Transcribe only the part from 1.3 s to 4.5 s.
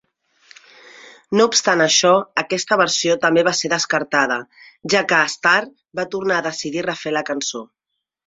No obstant això, aquesta versió també va ser descartada,